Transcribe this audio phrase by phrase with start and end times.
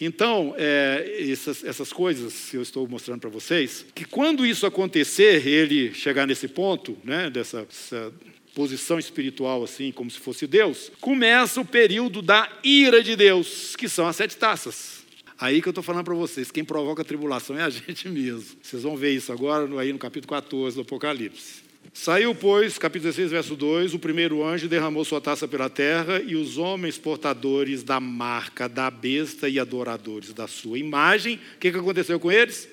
[0.00, 5.46] Então, é, essas, essas coisas que eu estou mostrando para vocês, que quando isso acontecer,
[5.46, 7.66] ele chegar nesse ponto, né, dessa
[8.54, 13.88] posição espiritual, assim, como se fosse Deus, começa o período da ira de Deus, que
[13.88, 15.04] são as sete taças.
[15.38, 18.56] Aí que eu estou falando para vocês, quem provoca a tribulação é a gente mesmo.
[18.62, 21.63] Vocês vão ver isso agora aí no capítulo 14 do Apocalipse.
[21.96, 26.34] Saiu, pois, capítulo 16, verso 2, o primeiro anjo derramou sua taça pela terra, e
[26.34, 31.78] os homens portadores da marca da besta e adoradores da sua imagem, o que, que
[31.78, 32.68] aconteceu com eles?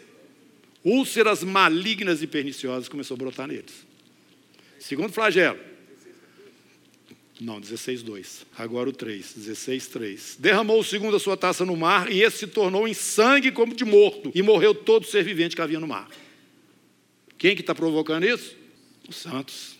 [0.83, 3.85] Úlceras malignas e perniciosas começou a brotar neles.
[4.79, 5.59] Segundo flagelo.
[7.39, 8.45] Não, 16, 2.
[8.57, 10.37] Agora o 3, 16, 3.
[10.39, 13.75] Derramou o segundo a sua taça no mar, e esse se tornou em sangue como
[13.75, 16.09] de morto, e morreu todo ser vivente que havia no mar.
[17.37, 18.60] Quem que está provocando isso?
[19.11, 19.75] Os santos.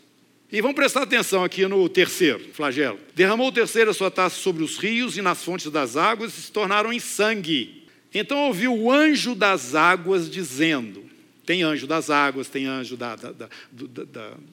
[0.52, 3.00] E vamos prestar atenção aqui no terceiro flagelo.
[3.16, 6.42] Derramou o terceiro a sua taça sobre os rios e nas fontes das águas e
[6.42, 7.88] se tornaram em sangue.
[8.14, 11.06] Então ouviu o anjo das águas dizendo:
[11.52, 13.50] tem anjo das águas, tem anjo da, da, da,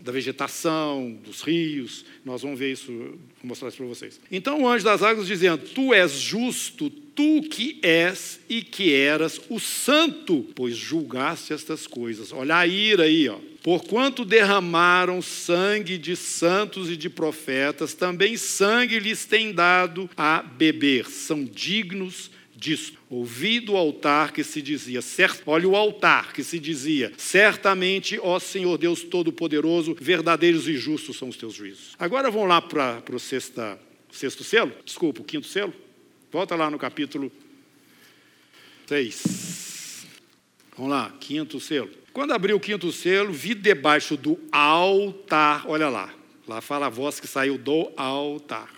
[0.02, 2.04] da, vegetação, dos rios.
[2.24, 4.20] Nós vamos ver isso, vou mostrar isso para vocês.
[4.32, 9.40] Então o anjo das águas dizendo: Tu és justo, tu que és e que eras
[9.48, 12.32] o santo, pois julgaste estas coisas.
[12.32, 13.38] Olha a ira aí, ó.
[13.62, 21.08] Porquanto derramaram sangue de santos e de profetas, também sangue lhes tem dado a beber.
[21.08, 22.94] São dignos disso.
[23.08, 25.42] Ouvi do altar que se dizia, cert...
[25.46, 31.28] olha o altar que se dizia, certamente, ó Senhor Deus Todo-Poderoso, verdadeiros e justos são
[31.28, 31.94] os teus juízos.
[31.98, 35.72] Agora vamos lá para o sexto selo, desculpa, o quinto selo.
[36.30, 37.32] Volta lá no capítulo
[38.86, 40.06] 6.
[40.76, 41.90] Vamos lá, quinto selo.
[42.12, 46.12] Quando abri o quinto selo, vi debaixo do altar, olha lá,
[46.46, 48.77] lá fala a voz que saiu do altar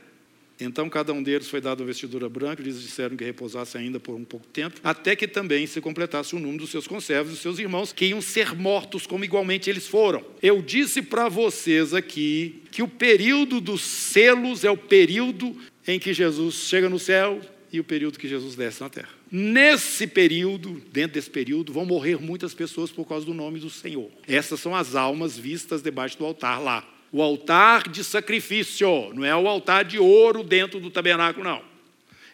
[0.61, 3.99] Então cada um deles foi dado uma vestidura branca, e lhes disseram que repousasse ainda
[3.99, 7.33] por um pouco tempo, até que também se completasse o número dos seus conservos e
[7.33, 10.23] dos seus irmãos, que iam ser mortos como igualmente eles foram.
[10.41, 15.55] Eu disse para vocês aqui que o período dos selos é o período
[15.87, 17.41] em que Jesus chega no céu
[17.73, 19.09] e o período que Jesus desce na terra.
[19.31, 24.11] Nesse período, dentro desse período, vão morrer muitas pessoas por causa do nome do Senhor.
[24.27, 29.35] Essas são as almas vistas debaixo do altar lá o altar de sacrifício, não é
[29.35, 31.61] o altar de ouro dentro do tabernáculo, não.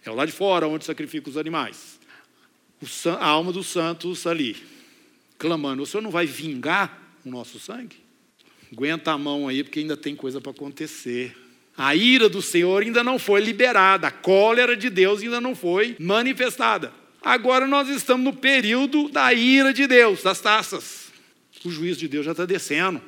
[0.05, 1.99] É o lá de fora onde sacrifica os animais.
[3.19, 4.55] a alma dos santos ali,
[5.37, 7.97] clamando: O Senhor não vai vingar o nosso sangue?
[8.71, 11.35] Aguenta a mão aí, porque ainda tem coisa para acontecer.
[11.75, 15.95] A ira do Senhor ainda não foi liberada, a cólera de Deus ainda não foi
[15.99, 16.91] manifestada.
[17.21, 21.07] Agora nós estamos no período da ira de Deus, das taças.
[21.65, 23.01] O juízo de Deus já está descendo.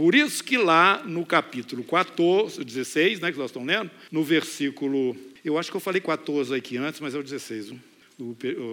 [0.00, 5.14] Por isso que lá no capítulo 14, 16, né, que nós estamos lendo, no versículo,
[5.44, 7.74] eu acho que eu falei 14 aqui antes, mas é o 16,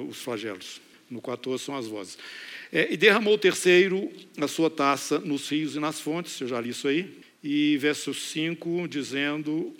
[0.09, 0.79] os flagelos.
[1.09, 2.17] No 14 são as vozes.
[2.71, 6.61] É, e derramou o terceiro a sua taça nos rios e nas fontes, eu já
[6.61, 7.19] li isso aí.
[7.43, 9.75] E verso 5, dizendo: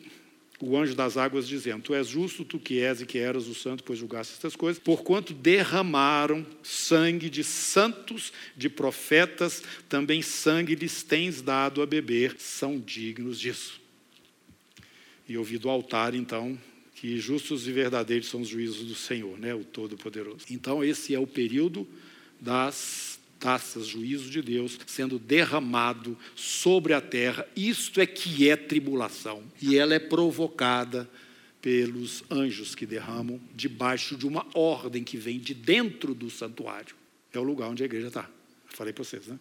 [0.60, 3.54] o anjo das águas dizendo: Tu és justo, tu que és e que eras o
[3.54, 11.04] santo, pois julgaste estas coisas, porquanto derramaram sangue de santos, de profetas, também sangue lhes
[11.04, 13.80] tens dado a beber, são dignos disso.
[15.30, 16.58] E ouvi do altar, então,
[16.96, 20.46] que justos e verdadeiros são os juízos do Senhor, né, o Todo-Poderoso.
[20.50, 21.88] Então, esse é o período
[22.40, 27.48] das taças, juízo de Deus sendo derramado sobre a terra.
[27.56, 29.44] Isto é que é tribulação.
[29.62, 31.10] E ela é provocada
[31.62, 36.96] pelos anjos que derramam debaixo de uma ordem que vem de dentro do santuário.
[37.34, 38.30] É o lugar onde a igreja está.
[38.68, 39.40] Falei para vocês, né?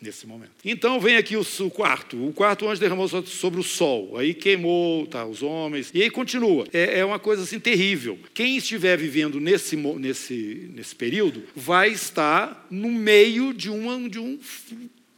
[0.00, 0.50] Nesse momento.
[0.64, 2.28] Então vem aqui o, o, quarto.
[2.28, 4.16] O quarto anjo derramou sobre o sol.
[4.18, 5.90] Aí queimou tá, os homens.
[5.94, 6.66] E aí continua.
[6.72, 8.18] É, é, uma coisa assim terrível.
[8.34, 13.68] Quem estiver vivendo nesse, nesse, nesse período vai estar no meio de,
[14.08, 14.38] de um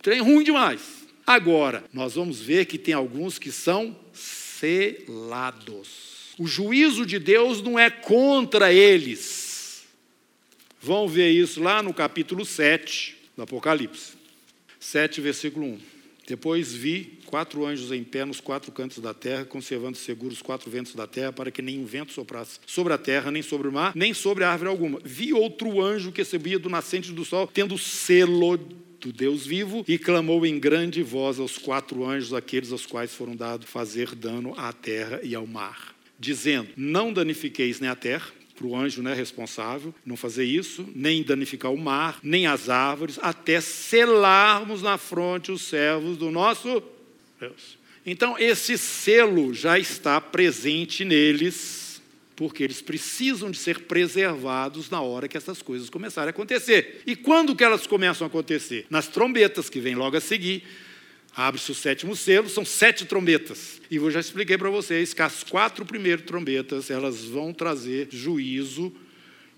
[0.00, 0.80] trem ruim demais.
[1.26, 3.94] Agora, nós vamos ver que tem alguns que são
[4.58, 5.88] selados.
[6.38, 9.84] O juízo de Deus não é contra eles.
[10.80, 14.17] Vão ver isso lá no capítulo 7 do Apocalipse.
[14.78, 15.78] 7, versículo 1.
[16.28, 20.70] Depois vi quatro anjos em pé nos quatro cantos da terra, conservando seguros os quatro
[20.70, 23.92] ventos da terra, para que nenhum vento soprasse sobre a terra, nem sobre o mar,
[23.94, 25.00] nem sobre a árvore alguma.
[25.02, 28.58] Vi outro anjo que subia do nascente do sol, tendo selo
[29.00, 33.34] do Deus vivo, e clamou em grande voz aos quatro anjos, aqueles aos quais foram
[33.34, 35.94] dados fazer dano à terra e ao mar.
[36.18, 41.22] dizendo: Não danifiqueis nem a terra, para o anjo né, responsável, não fazer isso, nem
[41.22, 46.82] danificar o mar, nem as árvores, até selarmos na fronte os servos do nosso
[47.38, 47.78] Deus.
[48.04, 52.02] Então, esse selo já está presente neles,
[52.34, 57.02] porque eles precisam de ser preservados na hora que essas coisas começarem a acontecer.
[57.06, 58.86] E quando que elas começam a acontecer?
[58.90, 60.64] Nas trombetas, que vem logo a seguir,
[61.38, 63.80] Abre-se o sétimo selo, são sete trombetas.
[63.88, 68.92] E eu já expliquei para vocês que as quatro primeiras trombetas, elas vão trazer juízo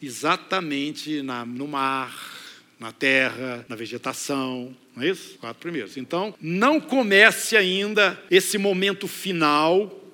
[0.02, 2.14] exatamente na, no mar,
[2.78, 5.38] na terra, na vegetação, não é isso?
[5.38, 5.96] Quatro primeiros.
[5.96, 10.04] Então, não comece ainda esse momento final,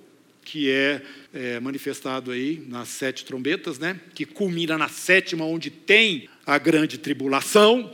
[0.45, 1.03] que é,
[1.35, 4.01] é manifestado aí nas sete trombetas, né?
[4.15, 7.93] Que culmina na sétima, onde tem a grande tribulação,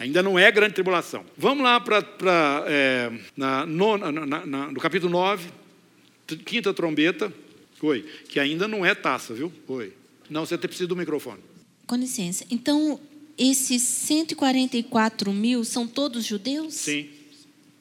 [0.00, 1.26] Ainda não é grande tribulação.
[1.36, 5.50] Vamos lá para é, na, na, no capítulo 9,
[6.46, 7.30] quinta trombeta.
[7.82, 9.52] Oi, que ainda não é taça, viu?
[9.68, 9.92] Oi.
[10.30, 11.40] Não, você precisa do microfone.
[11.86, 12.46] Com licença.
[12.50, 12.98] Então,
[13.36, 16.72] esses 144 mil são todos judeus?
[16.72, 17.10] Sim.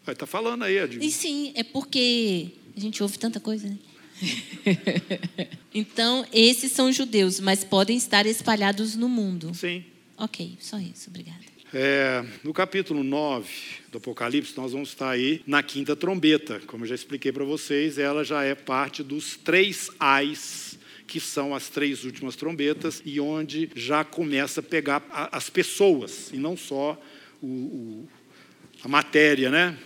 [0.05, 1.01] Está falando aí, Adil.
[1.01, 3.77] E sim, é porque a gente ouve tanta coisa, né?
[5.73, 9.53] então, esses são judeus, mas podem estar espalhados no mundo.
[9.53, 9.85] Sim.
[10.17, 11.58] Ok, só isso, obrigada.
[11.71, 13.47] É, no capítulo 9
[13.91, 16.59] do Apocalipse, nós vamos estar aí na quinta trombeta.
[16.65, 21.53] Como eu já expliquei para vocês, ela já é parte dos três ais, que são
[21.53, 26.99] as três últimas trombetas, e onde já começa a pegar as pessoas, e não só
[27.39, 28.09] o, o,
[28.83, 29.77] a matéria, né?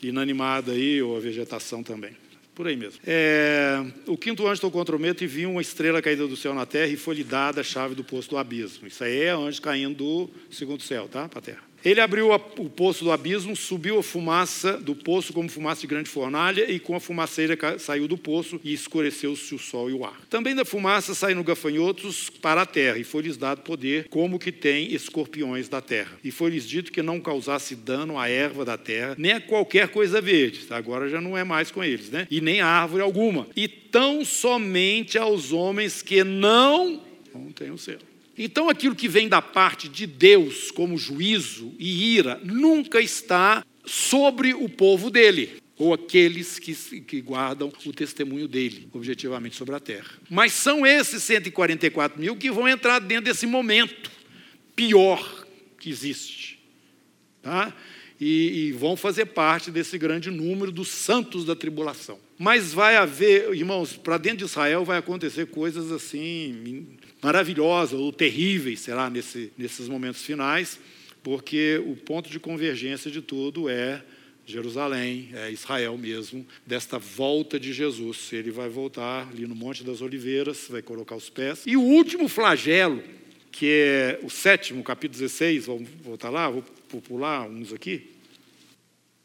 [0.00, 2.25] Inanimada aí, ou a vegetação também.
[2.56, 2.98] Por aí mesmo.
[3.06, 6.64] É, o quinto anjo tocou o medo e viu uma estrela caída do céu na
[6.64, 8.88] terra e foi-lhe dada a chave do poço do abismo.
[8.88, 11.28] Isso aí é anjo caindo do segundo céu, tá?
[11.28, 11.60] Para a terra.
[11.86, 16.10] Ele abriu o poço do abismo, subiu a fumaça do poço como fumaça de grande
[16.10, 20.20] fornalha, e com a fumaceira saiu do poço e escureceu-se o sol e o ar.
[20.28, 24.92] Também da fumaça saíram gafanhotos para a terra, e foi-lhes dado poder, como que tem
[24.92, 26.18] escorpiões da terra.
[26.24, 30.20] E foi-lhes dito que não causasse dano à erva da terra, nem a qualquer coisa
[30.20, 30.66] verde.
[30.70, 32.26] Agora já não é mais com eles, né?
[32.28, 33.46] E nem a árvore alguma.
[33.54, 37.00] E tão somente aos homens que não,
[37.32, 38.15] não têm o selo.
[38.38, 44.52] Então, aquilo que vem da parte de Deus como juízo e ira nunca está sobre
[44.52, 50.10] o povo dele, ou aqueles que, que guardam o testemunho dele, objetivamente sobre a terra.
[50.28, 54.10] Mas são esses 144 mil que vão entrar dentro desse momento
[54.74, 55.46] pior
[55.78, 56.58] que existe.
[57.42, 57.74] Tá?
[58.20, 62.18] E, e, vão fazer parte desse grande número dos santos da tribulação.
[62.38, 66.86] Mas vai haver, irmãos, para dentro de Israel vai acontecer coisas assim
[67.22, 70.78] maravilhosas ou terríveis, será, nesse, nesses momentos finais,
[71.22, 74.02] porque o ponto de convergência de tudo é
[74.46, 78.32] Jerusalém, é Israel mesmo, desta volta de Jesus.
[78.32, 81.64] Ele vai voltar ali no Monte das Oliveiras, vai colocar os pés.
[81.66, 83.02] E o último flagelo,
[83.50, 86.62] que é o sétimo, capítulo 16, vamos voltar lá, vou
[87.02, 88.10] pular uns aqui.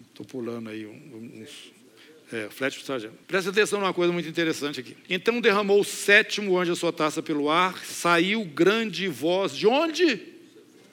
[0.10, 1.81] Estou pulando aí uns.
[2.34, 2.82] É, flat
[3.28, 4.96] Presta atenção numa coisa muito interessante aqui.
[5.10, 10.22] Então derramou o sétimo anjo a sua taça pelo ar, saiu grande voz de onde?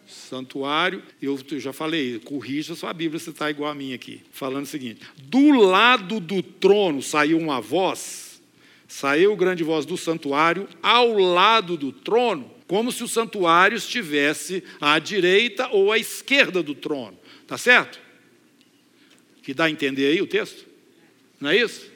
[0.08, 1.00] Santuário.
[1.22, 4.20] Eu, eu já falei, corrija sua Bíblia se está igual a mim aqui.
[4.32, 8.42] Falando o seguinte: do lado do trono saiu uma voz,
[8.88, 14.98] saiu grande voz do santuário, ao lado do trono, como se o santuário estivesse à
[14.98, 17.16] direita ou à esquerda do trono.
[17.46, 18.00] Tá certo?
[19.42, 20.67] Que dá a entender aí o texto?
[21.40, 21.90] Não é isso?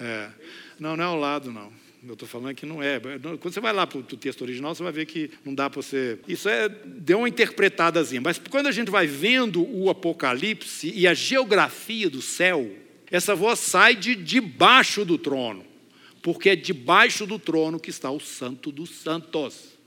[0.00, 0.30] É.
[0.78, 1.72] Não, não é ao lado, não.
[2.04, 2.98] Eu estou falando que não é.
[2.98, 5.80] Quando você vai lá para o texto original, você vai ver que não dá para
[5.80, 6.18] você.
[6.26, 8.20] Isso é deu uma interpretadazinha.
[8.20, 12.74] Mas quando a gente vai vendo o Apocalipse e a geografia do céu,
[13.08, 15.64] essa voz sai de debaixo do trono,
[16.20, 19.78] porque é debaixo do trono que está o Santo dos Santos.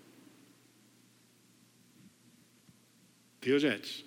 [3.42, 4.06] Viu, gente?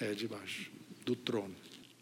[0.00, 0.70] É debaixo
[1.04, 1.59] do trono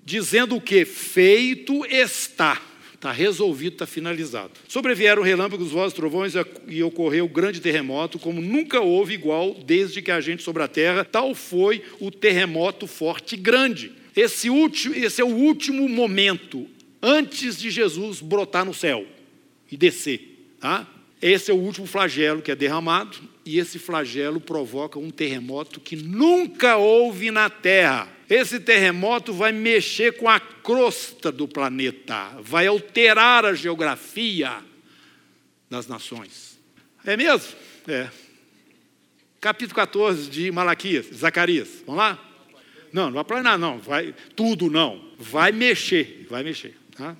[0.08, 0.86] dizendo o que?
[0.86, 2.62] Feito está.
[2.94, 4.52] Está resolvido, está finalizado.
[4.66, 6.32] Sobrevieram relâmpagos, vozes, trovões
[6.66, 11.04] e ocorreu grande terremoto, como nunca houve igual desde que a gente sobre a terra.
[11.04, 13.92] Tal foi o terremoto forte e grande.
[14.16, 16.66] Esse, último, esse é o último momento
[17.00, 19.06] antes de Jesus brotar no céu
[19.70, 20.56] e descer.
[20.58, 20.88] Tá?
[21.20, 25.94] Esse é o último flagelo que é derramado, e esse flagelo provoca um terremoto que
[25.94, 28.17] nunca houve na terra.
[28.28, 34.62] Esse terremoto vai mexer com a crosta do planeta, vai alterar a geografia
[35.70, 36.58] das nações.
[37.04, 37.56] É mesmo?
[37.86, 38.10] É.
[39.40, 41.82] Capítulo 14 de Malaquias, Zacarias.
[41.86, 42.24] Vamos lá?
[42.92, 43.78] Não, não vai planar, não.
[43.78, 45.02] Vai, tudo não.
[45.18, 46.76] Vai mexer, vai mexer.
[46.96, 47.16] Tá?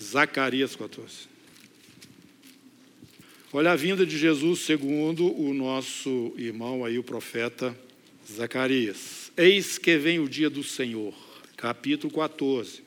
[0.00, 1.30] Zacarias 14.
[3.52, 7.76] Olha a vinda de Jesus segundo o nosso irmão aí, o profeta
[8.26, 9.21] Zacarias.
[9.36, 11.14] Eis que vem o dia do Senhor,
[11.56, 12.82] capítulo 14.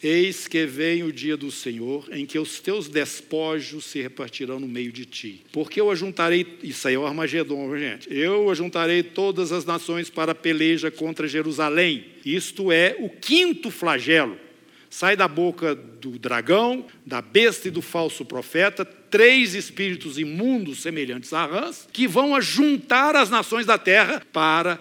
[0.00, 4.68] Eis que vem o dia do Senhor, em que os teus despojos se repartirão no
[4.68, 5.42] meio de ti.
[5.52, 8.08] Porque eu ajuntarei, isso aí é o Armagedon, gente.
[8.08, 12.06] Eu ajuntarei todas as nações para a peleja contra Jerusalém.
[12.24, 14.38] Isto é o quinto flagelo
[14.90, 21.32] sai da boca do dragão, da besta e do falso profeta, três espíritos imundos semelhantes
[21.32, 24.80] a rãs, que vão ajuntar as nações da terra para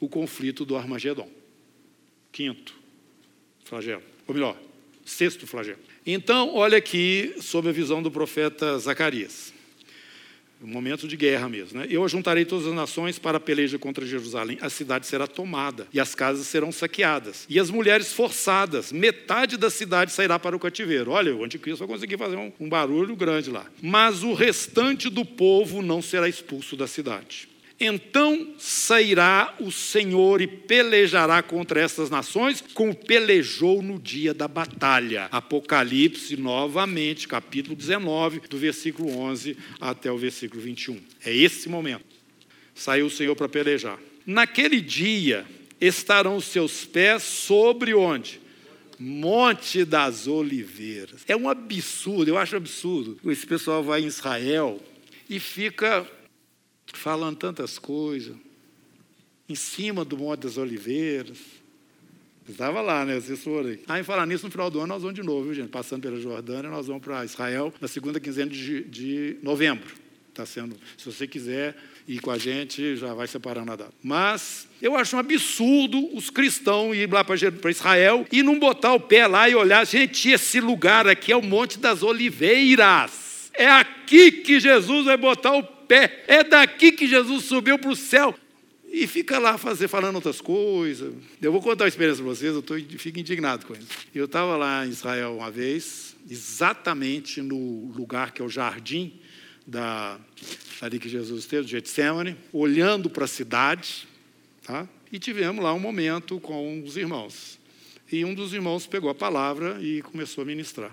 [0.00, 1.30] o conflito do Armagedon.
[2.32, 2.74] Quinto
[3.64, 4.56] flagelo, ou melhor,
[5.04, 5.78] sexto flagelo.
[6.04, 9.52] Então, olha aqui sob a visão do profeta Zacarias
[10.62, 11.80] um momento de guerra mesmo.
[11.80, 11.86] Né?
[11.88, 14.58] Eu ajuntarei todas as nações para a peleja contra Jerusalém.
[14.60, 18.92] A cidade será tomada e as casas serão saqueadas e as mulheres forçadas.
[18.92, 21.12] Metade da cidade sairá para o cativeiro.
[21.12, 23.66] Olha, o anticristo vai conseguir fazer um, um barulho grande lá.
[23.82, 27.48] Mas o restante do povo não será expulso da cidade.
[27.82, 35.28] Então sairá o Senhor e pelejará contra essas nações, como pelejou no dia da batalha.
[35.32, 41.00] Apocalipse, novamente, capítulo 19, do versículo 11 até o versículo 21.
[41.24, 42.04] É esse momento.
[42.74, 43.98] Saiu o Senhor para pelejar.
[44.26, 45.46] Naquele dia
[45.80, 48.42] estarão os seus pés sobre onde?
[48.98, 51.22] Monte das Oliveiras.
[51.26, 53.18] É um absurdo, eu acho absurdo.
[53.24, 54.78] Esse pessoal vai em Israel
[55.30, 56.06] e fica
[56.92, 58.34] falando tantas coisas,
[59.48, 61.38] em cima do Monte das Oliveiras.
[62.48, 63.20] Estava lá, né?
[63.20, 63.80] Vocês foram aí.
[63.88, 65.68] Aí, falar nisso, no final do ano, nós vamos de novo, viu, gente?
[65.68, 69.94] Passando pela Jordânia, nós vamos para Israel na segunda quinzena de, de novembro.
[70.28, 73.92] Está sendo, se você quiser ir com a gente, já vai separando a data.
[74.02, 79.00] Mas eu acho um absurdo os cristãos ir lá para Israel e não botar o
[79.00, 83.50] pé lá e olhar, gente, esse lugar aqui é o Monte das Oliveiras.
[83.54, 86.24] É aqui que Jesus vai botar o pé.
[86.28, 88.32] É daqui que Jesus subiu para o céu.
[88.92, 91.12] E fica lá fazer, falando outras coisas.
[91.42, 93.86] Eu vou contar uma experiência para vocês, eu tô, fico indignado com isso.
[94.14, 99.20] Eu estava lá em Israel uma vez, exatamente no lugar que é o jardim
[99.64, 100.18] da,
[100.80, 104.08] ali que Jesus esteve, Getsemane, olhando para a cidade,
[104.64, 104.88] tá?
[105.12, 107.60] e tivemos lá um momento com os irmãos.
[108.10, 110.92] E um dos irmãos pegou a palavra e começou a ministrar.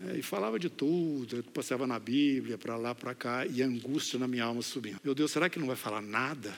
[0.00, 4.18] É, e falava de tudo, passava na Bíblia, para lá, para cá, e a angústia
[4.18, 5.00] na minha alma subindo.
[5.02, 6.52] Meu Deus, será que não vai falar nada?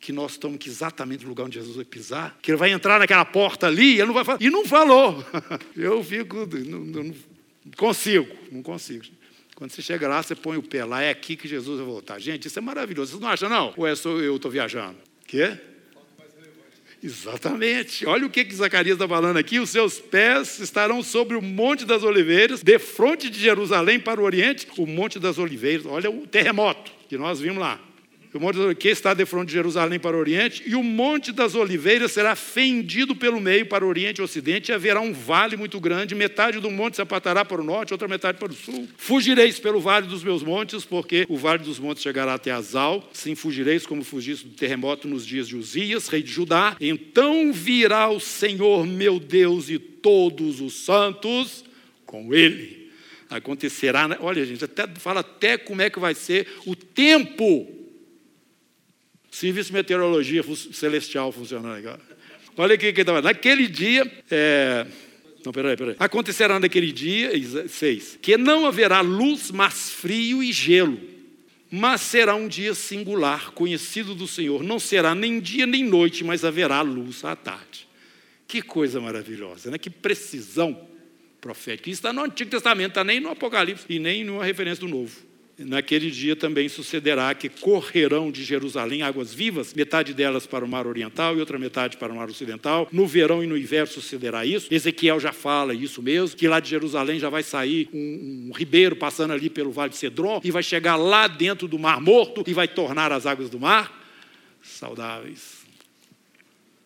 [0.00, 2.36] Que nós estamos exatamente no lugar onde Jesus vai pisar?
[2.42, 4.42] Que ele vai entrar naquela porta ali e ele não vai falar.
[4.42, 5.24] E não falou.
[5.76, 7.14] Eu fico, não, não
[7.76, 9.04] consigo, não consigo.
[9.54, 12.18] Quando você chega lá, você põe o pé lá, é aqui que Jesus vai voltar.
[12.18, 13.12] Gente, isso é maravilhoso.
[13.12, 13.72] Vocês não acham, não?
[13.76, 14.98] Ou é só eu estou viajando?
[15.26, 15.58] Quê?
[17.04, 18.06] Exatamente.
[18.06, 19.60] Olha o que, que Zacarias está falando aqui.
[19.60, 24.24] Os seus pés estarão sobre o Monte das Oliveiras, de frente de Jerusalém para o
[24.24, 25.84] Oriente, o Monte das Oliveiras.
[25.84, 27.78] Olha o terremoto que nós vimos lá
[28.34, 31.54] o monte que está de frente de Jerusalém para o Oriente, e o Monte das
[31.54, 35.78] Oliveiras será fendido pelo meio para o Oriente e Ocidente, e haverá um vale muito
[35.78, 38.88] grande, metade do monte se apartará para o norte, outra metade para o sul.
[38.96, 43.36] Fugireis pelo vale dos meus montes, porque o vale dos montes chegará até Azal, sim
[43.36, 46.76] fugireis como fugiste do terremoto nos dias de Uzias, rei de Judá.
[46.80, 51.64] Então virá o Senhor meu Deus e todos os santos
[52.04, 52.90] com ele.
[53.30, 54.16] Acontecerá, né?
[54.20, 57.83] olha gente, até, fala até como é que vai ser o tempo
[59.34, 62.00] Serviço de meteorologia celestial funcionando agora.
[62.56, 63.20] Olha aqui que estava.
[63.20, 64.08] Naquele dia.
[64.30, 64.86] É...
[65.44, 65.96] Não, peraí, peraí.
[65.98, 67.32] Acontecerá naquele dia,
[67.68, 71.00] seis, que não haverá luz, mas frio e gelo.
[71.68, 74.62] Mas será um dia singular, conhecido do Senhor.
[74.62, 77.88] Não será nem dia nem noite, mas haverá luz à tarde.
[78.46, 79.78] Que coisa maravilhosa, né?
[79.78, 80.88] Que precisão
[81.40, 81.90] profética.
[81.90, 85.33] Isso está no Antigo Testamento, está nem no Apocalipse e nem numa referência do Novo.
[85.56, 90.84] Naquele dia também sucederá que correrão de Jerusalém águas vivas, metade delas para o mar
[90.84, 92.88] oriental e outra metade para o mar ocidental.
[92.90, 94.72] No verão e no inverno sucederá isso.
[94.72, 98.96] Ezequiel já fala isso mesmo, que lá de Jerusalém já vai sair um, um ribeiro
[98.96, 102.52] passando ali pelo vale de Cedron e vai chegar lá dentro do mar morto e
[102.52, 104.02] vai tornar as águas do mar
[104.60, 105.64] saudáveis.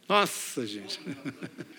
[0.07, 1.01] Nossa, gente.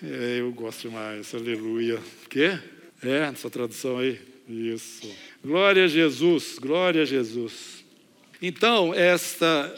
[0.02, 1.98] É, eu gosto demais, aleluia.
[2.24, 2.58] O quê?
[3.02, 4.18] É, essa tradução aí.
[4.50, 5.08] Isso.
[5.44, 7.84] Glória a Jesus, glória a Jesus.
[8.42, 9.72] Então, esta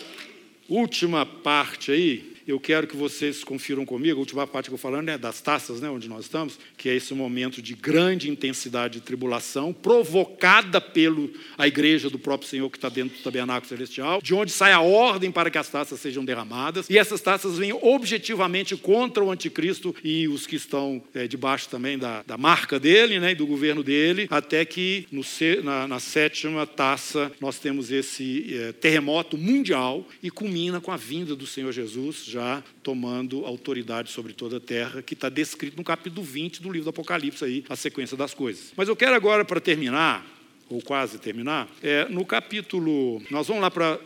[0.67, 5.09] última parte aí eu quero que vocês confiram comigo, a última parte que eu falando
[5.09, 9.01] é das taças, né, onde nós estamos, que é esse momento de grande intensidade de
[9.01, 11.13] tribulação, provocada pela
[11.59, 14.81] a igreja do próprio Senhor que está dentro do tabernáculo celestial, de onde sai a
[14.81, 19.95] ordem para que as taças sejam derramadas, e essas taças vêm objetivamente contra o anticristo
[20.03, 24.27] e os que estão é, debaixo também da, da marca dele, né, do governo dele,
[24.31, 25.23] até que no,
[25.63, 31.37] na, na sétima taça nós temos esse é, terremoto mundial e culmina com a vinda
[31.37, 36.23] do Senhor Jesus já tomando autoridade sobre toda a terra, que está descrito no capítulo
[36.23, 38.73] 20 do livro do Apocalipse, aí, a sequência das coisas.
[38.77, 40.27] Mas eu quero agora, para terminar,
[40.69, 43.23] ou quase terminar, é, no capítulo.
[43.31, 44.01] Nós vamos lá para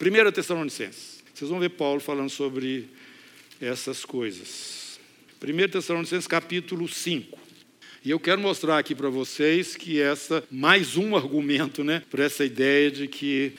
[0.00, 1.22] 1 Tessalonicenses.
[1.34, 2.88] Vocês vão ver Paulo falando sobre
[3.60, 4.98] essas coisas.
[5.42, 7.38] 1 Tessalonicenses, capítulo 5.
[8.04, 12.44] E eu quero mostrar aqui para vocês que essa, mais um argumento, né, para essa
[12.44, 13.52] ideia de que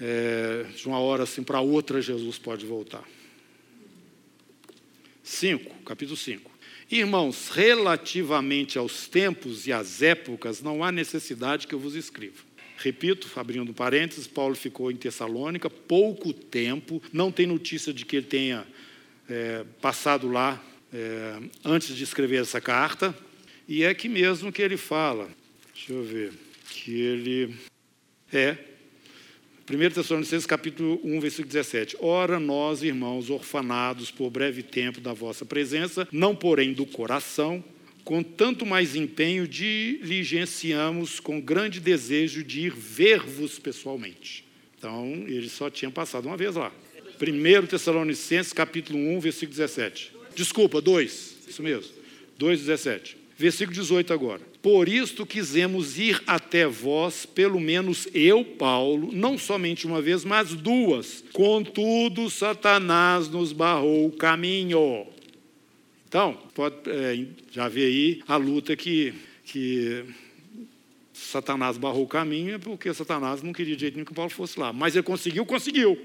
[0.00, 3.02] é, de uma hora assim para outra Jesus pode voltar.
[5.26, 6.48] 5, capítulo 5.
[6.88, 12.44] Irmãos, relativamente aos tempos e às épocas, não há necessidade que eu vos escreva.
[12.78, 18.26] Repito, abrindo parênteses, Paulo ficou em Tessalônica pouco tempo, não tem notícia de que ele
[18.26, 18.64] tenha
[19.28, 23.12] é, passado lá é, antes de escrever essa carta,
[23.66, 25.28] e é aqui mesmo que ele fala,
[25.74, 26.32] deixa eu ver,
[26.70, 27.56] que ele
[28.32, 28.56] é
[29.68, 31.96] 1 Tessalonicenses capítulo 1, versículo 17.
[31.98, 37.64] Ora, nós, irmãos, orfanados por breve tempo da vossa presença, não porém do coração,
[38.04, 44.44] com tanto mais empenho diligenciamos com grande desejo de ir ver-vos pessoalmente.
[44.78, 46.72] Então, ele só tinha passado uma vez lá.
[47.20, 50.12] 1 Tessalonicenses capítulo 1, versículo 17.
[50.36, 51.90] Desculpa, 2, isso mesmo.
[52.38, 53.16] 2, 17.
[53.36, 54.42] Versículo 18 agora.
[54.66, 60.54] Por isto quisemos ir até vós, pelo menos eu, Paulo, não somente uma vez, mas
[60.54, 61.22] duas.
[61.32, 65.06] Contudo, Satanás nos barrou o caminho.
[66.08, 70.04] Então, pode é, já ver aí a luta que, que
[71.12, 74.58] Satanás barrou o caminho, é porque Satanás não queria de jeito nenhum que Paulo fosse
[74.58, 74.72] lá.
[74.72, 75.96] Mas ele conseguiu, conseguiu.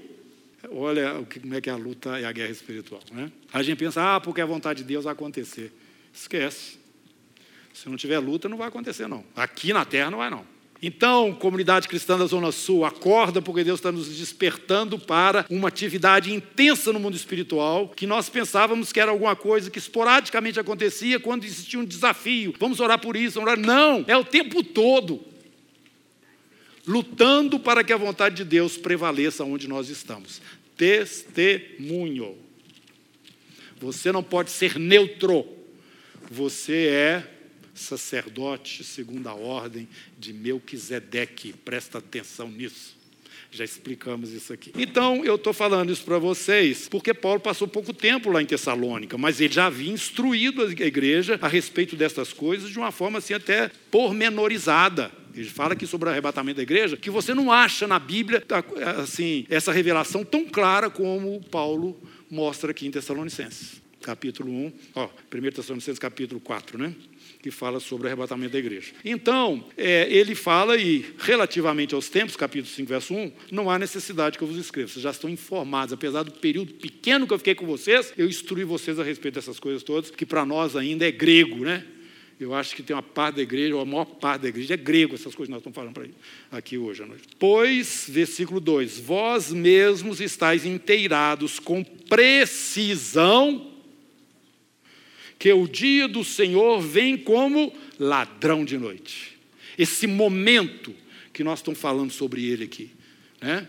[0.70, 3.02] Olha como é que é a luta e a guerra espiritual.
[3.10, 3.32] Né?
[3.52, 5.72] A gente pensa, ah, porque a vontade de Deus acontecer.
[6.14, 6.81] Esquece.
[7.72, 9.24] Se não tiver luta, não vai acontecer, não.
[9.34, 10.44] Aqui na terra não vai, não.
[10.84, 16.34] Então, comunidade cristã da Zona Sul, acorda porque Deus está nos despertando para uma atividade
[16.34, 21.44] intensa no mundo espiritual, que nós pensávamos que era alguma coisa que esporadicamente acontecia quando
[21.44, 22.52] existia um desafio.
[22.58, 23.56] Vamos orar por isso, orar.
[23.56, 25.24] Não, é o tempo todo.
[26.84, 30.42] Lutando para que a vontade de Deus prevaleça onde nós estamos.
[30.76, 32.36] Testemunho.
[33.80, 35.46] Você não pode ser neutro.
[36.28, 37.32] Você é
[37.74, 41.52] sacerdote segundo a ordem de Melquisedeque.
[41.52, 43.02] Presta atenção nisso.
[43.54, 44.72] Já explicamos isso aqui.
[44.78, 49.18] Então, eu estou falando isso para vocês, porque Paulo passou pouco tempo lá em Tessalônica,
[49.18, 53.34] mas ele já havia instruído a igreja a respeito dessas coisas de uma forma assim
[53.34, 55.12] até pormenorizada.
[55.34, 58.42] Ele fala aqui sobre o arrebatamento da igreja, que você não acha na Bíblia
[59.02, 63.82] assim essa revelação tão clara como Paulo mostra aqui em Tessalonicenses.
[64.00, 66.94] Capítulo 1, ó, 1 Tessalonicenses capítulo 4, né?
[67.42, 68.92] Que fala sobre o arrebatamento da igreja.
[69.04, 74.38] Então, é, ele fala, e relativamente aos tempos, capítulo 5, verso 1, não há necessidade
[74.38, 77.56] que eu vos escreva, vocês já estão informados, apesar do período pequeno que eu fiquei
[77.56, 81.10] com vocês, eu instruí vocês a respeito dessas coisas todas, que para nós ainda é
[81.10, 81.84] grego, né?
[82.38, 84.76] Eu acho que tem uma parte da igreja, ou a maior parte da igreja é
[84.76, 87.22] grego, essas coisas que nós estamos falando para aqui hoje à noite.
[87.38, 93.71] Pois, versículo 2: Vós mesmos estáis inteirados com precisão
[95.42, 99.36] que o dia do Senhor vem como ladrão de noite.
[99.76, 100.94] Esse momento
[101.32, 102.92] que nós estamos falando sobre ele aqui,
[103.40, 103.66] né?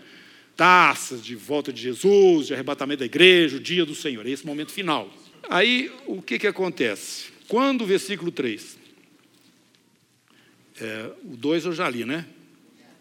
[0.55, 4.71] Taças de volta de Jesus, de arrebatamento da igreja, o dia do Senhor, esse momento
[4.71, 5.11] final.
[5.49, 7.31] Aí, o que, que acontece?
[7.47, 8.77] Quando o versículo 3,
[10.79, 12.27] é, o 2 eu já li, né?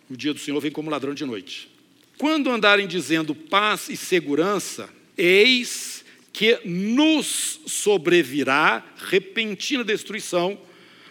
[0.09, 1.69] O dia do Senhor vem como ladrão de noite.
[2.17, 5.92] Quando andarem dizendo paz e segurança, eis
[6.33, 10.59] que nos sobrevirá repentina destruição,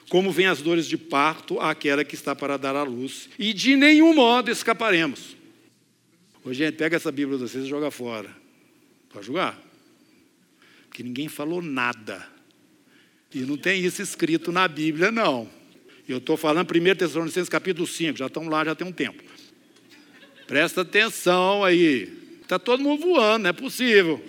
[0.09, 3.75] como vem as dores de parto àquela que está para dar à luz, e de
[3.75, 5.37] nenhum modo escaparemos.
[6.43, 8.35] Hoje, gente, pega essa Bíblia de vocês e joga fora.
[9.09, 9.61] Pode jogar.
[10.89, 12.27] Porque ninguém falou nada.
[13.33, 15.47] E não tem isso escrito na Bíblia, não.
[16.07, 19.23] Eu estou falando 1 Tessalonicenses capítulo 5, já estão lá, já tem um tempo.
[20.47, 22.11] Presta atenção aí.
[22.41, 24.21] Está todo mundo voando, não é possível.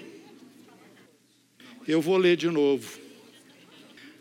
[1.87, 3.01] Eu vou ler de novo.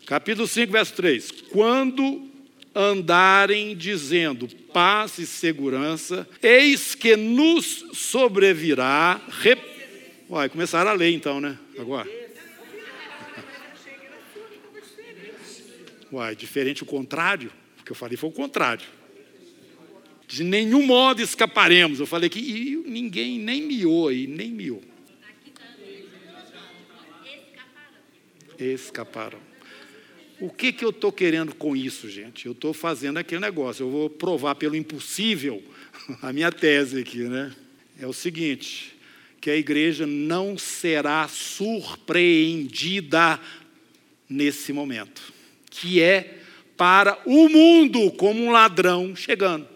[0.04, 1.30] Capítulo 5, verso 3.
[1.50, 2.28] Quando
[2.74, 9.20] andarem dizendo paz e segurança, eis que nos sobrevirá.
[9.28, 9.60] Rep...
[10.28, 11.56] Uai, começaram a ler então, né?
[11.78, 12.08] Agora.
[16.10, 17.52] Uai, diferente o contrário?
[17.80, 18.86] O que eu falei foi o contrário.
[20.26, 22.00] De nenhum modo escaparemos.
[22.00, 24.82] Eu falei que ninguém nem miou aí, nem miou.
[28.58, 29.38] Escaparam.
[30.40, 32.46] O que, que eu estou querendo com isso, gente?
[32.46, 33.84] Eu estou fazendo aquele negócio.
[33.84, 35.62] Eu vou provar pelo impossível
[36.20, 37.54] a minha tese aqui, né?
[38.00, 38.96] É o seguinte:
[39.40, 43.38] que a igreja não será surpreendida
[44.28, 45.22] nesse momento,
[45.70, 46.38] que é
[46.76, 49.68] para o mundo como um ladrão chegando.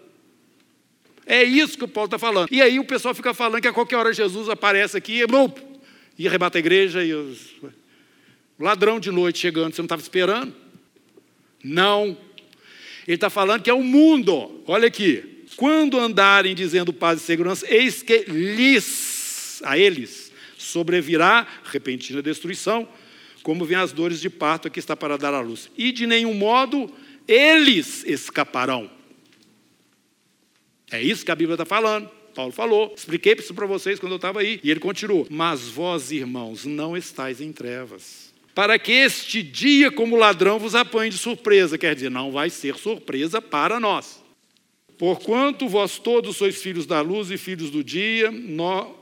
[1.26, 2.48] É isso que o Paulo está falando.
[2.50, 5.22] E aí o pessoal fica falando que a qualquer hora Jesus aparece aqui
[6.18, 7.54] e arrebata a igreja e os...
[8.58, 10.54] ladrão de noite chegando, você não estava esperando?
[11.62, 12.16] Não.
[13.06, 14.62] Ele está falando que é o mundo.
[14.66, 15.44] Olha aqui.
[15.56, 22.86] Quando andarem dizendo paz e segurança, eis que lhes, a eles, sobrevirá repentina destruição,
[23.42, 25.70] como vêm as dores de parto que está para dar à luz.
[25.78, 26.92] E de nenhum modo
[27.26, 28.90] eles escaparão.
[30.90, 32.08] É isso que a Bíblia está falando.
[32.34, 34.60] Paulo falou, expliquei isso para vocês quando eu estava aí.
[34.62, 38.25] E ele continuou: Mas vós, irmãos, não estáis em trevas,
[38.56, 41.76] para que este dia, como ladrão, vos apanhe de surpresa.
[41.76, 44.24] Quer dizer, não vai ser surpresa para nós.
[44.96, 48.30] Porquanto vós todos sois filhos da luz e filhos do dia,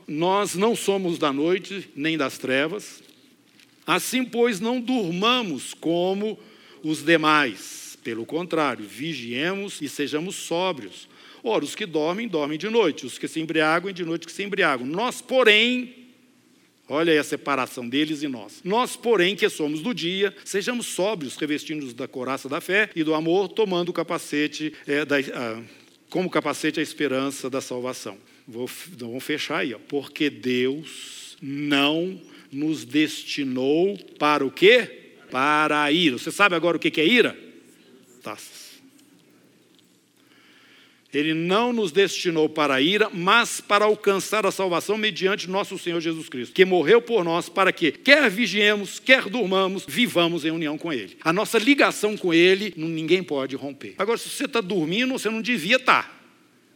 [0.09, 3.01] nós não somos da noite nem das trevas.
[3.87, 6.37] Assim, pois, não durmamos como
[6.83, 7.97] os demais.
[8.03, 11.07] Pelo contrário, vigiemos e sejamos sóbrios.
[11.41, 14.43] Ora, os que dormem, dormem de noite, os que se embriagam, de noite que se
[14.43, 14.85] embriagam.
[14.85, 16.04] Nós, porém,
[16.87, 18.61] olha aí a separação deles e nós.
[18.63, 23.13] Nós, porém, que somos do dia, sejamos sóbrios, revestindo-nos da coraça da fé e do
[23.13, 25.61] amor, tomando o capacete, é, da, ah,
[26.09, 28.17] como capacete a esperança da salvação.
[28.47, 29.79] Vou, vamos fechar aí, ó.
[29.87, 32.19] porque Deus não
[32.51, 35.13] nos destinou para o quê?
[35.31, 36.17] Para a ira.
[36.17, 37.37] Você sabe agora o que é ira?
[38.21, 38.64] Taças.
[41.15, 46.01] Ele não nos destinou para a ira, mas para alcançar a salvação mediante nosso Senhor
[46.01, 50.77] Jesus Cristo, que morreu por nós para que, quer vigiemos, quer durmamos, vivamos em união
[50.77, 51.17] com Ele.
[51.21, 53.95] A nossa ligação com Ele, ninguém pode romper.
[53.97, 56.03] Agora, se você está dormindo, você não devia estar.
[56.03, 56.15] Tá.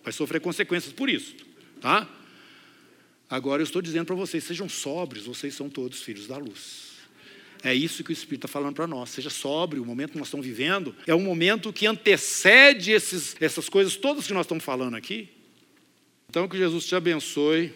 [0.04, 1.36] Vai sofrer consequências por isso.
[1.82, 2.08] Tá?
[3.30, 6.88] Agora eu estou dizendo para vocês, sejam sóbrios, vocês são todos filhos da luz.
[7.63, 9.10] É isso que o Espírito está falando para nós.
[9.10, 13.67] Seja sóbrio, o momento que nós estamos vivendo é um momento que antecede esses, essas
[13.67, 15.30] coisas todas que nós estamos falando aqui.
[16.30, 17.74] Então, que Jesus te abençoe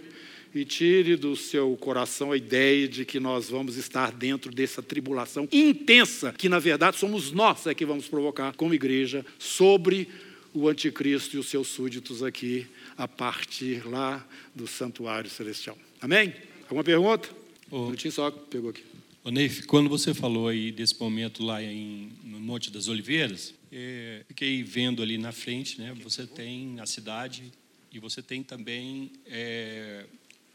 [0.54, 5.48] e tire do seu coração a ideia de que nós vamos estar dentro dessa tribulação
[5.52, 10.08] intensa, que na verdade somos nós é que vamos provocar como igreja sobre
[10.54, 15.76] o anticristo e os seus súditos aqui, a partir lá do santuário celestial.
[16.00, 16.32] Amém?
[16.64, 17.28] Alguma pergunta?
[17.72, 17.80] Oh.
[17.80, 18.84] Um minutinho só, pegou aqui.
[19.24, 24.22] O Neif, quando você falou aí desse momento lá em, no Monte das Oliveiras, é,
[24.28, 25.94] fiquei vendo ali na frente, né?
[26.04, 27.44] Você tem a cidade
[27.90, 30.06] e você tem também é,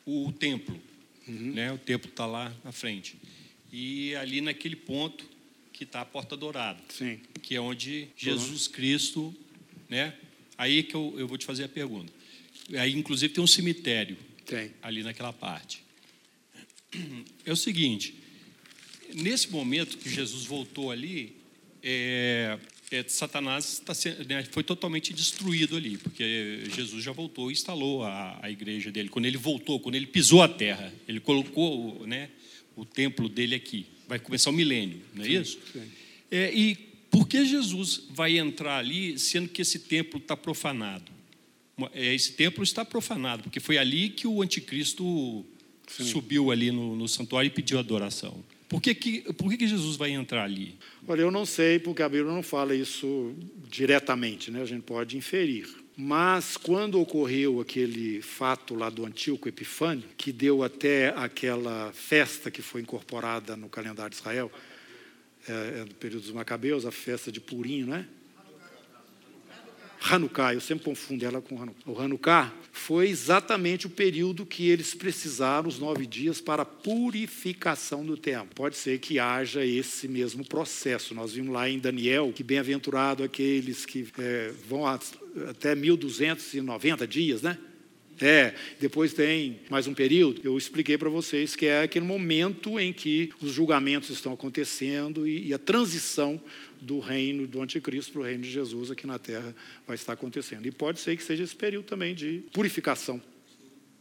[0.04, 0.78] o templo,
[1.26, 1.54] uhum.
[1.54, 1.72] né?
[1.72, 3.16] O templo está lá na frente
[3.72, 5.24] e ali naquele ponto
[5.72, 7.20] que está a Porta Dourada, Sim.
[7.40, 9.34] que é onde Jesus Cristo,
[9.88, 10.12] né?
[10.58, 12.12] Aí que eu, eu vou te fazer a pergunta.
[12.78, 14.72] Aí, inclusive, tem um cemitério tem.
[14.82, 15.82] ali naquela parte.
[17.46, 18.17] É o seguinte
[19.14, 21.36] nesse momento que Jesus voltou ali,
[21.82, 22.58] é,
[22.90, 28.04] é, Satanás tá sendo, né, foi totalmente destruído ali, porque Jesus já voltou e instalou
[28.04, 29.08] a, a, igreja dele.
[29.08, 32.30] Quando ele voltou, quando ele pisou a terra, ele colocou né,
[32.76, 33.86] o templo dele aqui.
[34.08, 35.58] Vai começar o milênio, não é sim, isso?
[35.72, 35.82] Sim.
[36.30, 36.76] É, e
[37.10, 41.12] por que Jesus vai entrar ali, sendo que esse templo está profanado?
[41.92, 45.44] É, esse templo está profanado, porque foi ali que o anticristo
[45.86, 46.04] sim.
[46.04, 48.42] subiu ali no, no santuário e pediu adoração.
[48.68, 50.78] Por que, que, por que, que Jesus vai entrar ali?
[51.06, 53.34] Olha, eu não sei, porque a Bíblia não fala isso
[53.68, 54.60] diretamente, né?
[54.60, 55.66] a gente pode inferir.
[55.96, 62.62] Mas quando ocorreu aquele fato lá do Antíoco Epifânio, que deu até aquela festa que
[62.62, 64.52] foi incorporada no calendário de Israel,
[65.48, 68.06] é, é do período dos Macabeus, a festa de Purim, né?
[70.00, 71.90] Hanukkah, eu sempre confundo ela com Hanukkah.
[71.90, 78.04] O Hanukkah foi exatamente o período que eles precisaram, os nove dias, para a purificação
[78.04, 78.50] do templo.
[78.54, 81.14] Pode ser que haja esse mesmo processo.
[81.14, 87.58] Nós vimos lá em Daniel que bem-aventurado aqueles que é, vão até 1290 dias, né?
[88.20, 92.92] É, depois tem mais um período, eu expliquei para vocês que é aquele momento em
[92.92, 96.40] que os julgamentos estão acontecendo e, e a transição
[96.80, 99.54] do reino do anticristo para o reino de Jesus aqui na terra
[99.86, 100.66] vai estar acontecendo.
[100.66, 103.20] E pode ser que seja esse período também de purificação.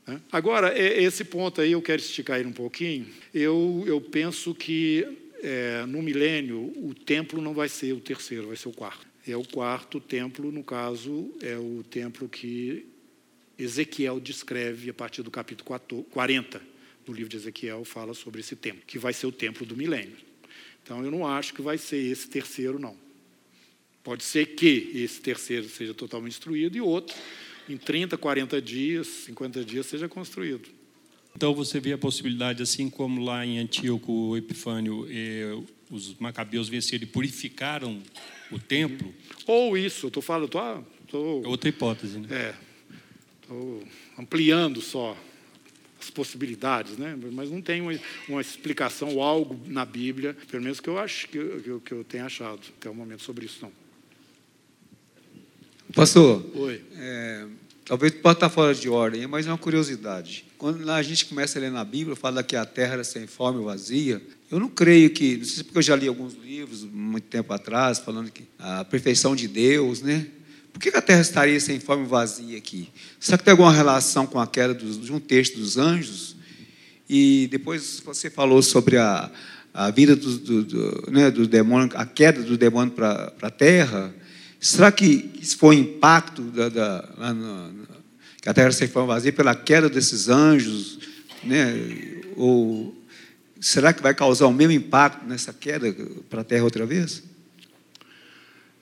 [0.05, 0.21] Né?
[0.31, 3.07] Agora, esse ponto aí eu quero esticar ele um pouquinho.
[3.33, 5.05] Eu, eu penso que
[5.43, 9.05] é, no milênio o templo não vai ser o terceiro, vai ser o quarto.
[9.27, 12.85] É o quarto templo, no caso, é o templo que
[13.57, 16.61] Ezequiel descreve a partir do capítulo 40
[17.05, 20.15] do livro de Ezequiel, fala sobre esse templo, que vai ser o templo do milênio.
[20.87, 22.95] Então eu não acho que vai ser esse terceiro, não.
[24.05, 27.13] Pode ser que esse terceiro seja totalmente destruído e outro,
[27.67, 30.69] em 30, 40 dias, 50 dias, seja construído.
[31.35, 36.69] Então você vê a possibilidade, assim como lá em Antíoco, o Epifânio, eh, os macabeus
[36.69, 38.01] venceram e purificaram
[38.49, 39.13] o templo?
[39.45, 42.27] Ou isso, estou falando, tô, tô, é outra hipótese, né?
[42.31, 42.55] É,
[43.41, 43.83] estou
[44.17, 45.17] ampliando só
[45.99, 47.17] as possibilidades, né?
[47.31, 51.27] Mas não tem uma, uma, explicação ou algo na Bíblia, pelo menos que eu acho
[51.27, 53.71] que eu, que eu tenha achado até o momento sobre isso não.
[55.93, 56.81] Pastor, Oi.
[56.95, 57.45] É,
[57.85, 60.45] talvez pode estar fora de ordem, mas é uma curiosidade.
[60.57, 63.61] Quando a gente começa a ler na Bíblia, fala que a terra era sem forma
[63.61, 64.21] e vazia.
[64.51, 67.53] Eu não creio que, não sei se porque eu já li alguns livros muito tempo
[67.53, 70.27] atrás, falando que a perfeição de Deus, né?
[70.77, 72.89] Por que a terra estaria sem forma e vazia aqui?
[73.19, 76.35] Será que tem alguma relação com a queda dos, de um texto dos anjos?
[77.09, 79.31] E depois você falou sobre a,
[79.73, 84.13] a vida do, do, do, né, do demônio, a queda do demônio para a terra.
[84.59, 87.71] Será que isso foi um impacto da, da, na,
[88.39, 90.99] que a terra se foi vazia pela queda desses anjos?
[91.43, 91.73] Né?
[92.35, 92.95] Ou
[93.59, 95.91] será que vai causar o mesmo impacto nessa queda
[96.29, 97.23] para a terra outra vez?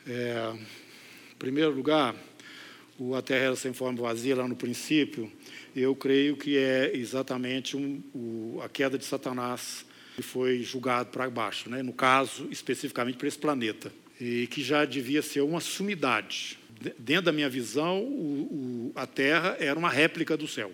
[0.06, 0.54] É,
[1.46, 2.16] primeiro lugar,
[2.98, 5.32] o A Terra era sem forma vazia lá no princípio,
[5.76, 11.30] eu creio que é exatamente um, o, a queda de Satanás que foi julgado para
[11.30, 11.84] baixo, né?
[11.84, 16.58] no caso, especificamente para esse planeta e que já devia ser uma sumidade.
[16.98, 20.72] Dentro da minha visão, o, o, a Terra era uma réplica do céu.